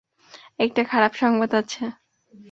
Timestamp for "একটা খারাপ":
0.59-1.13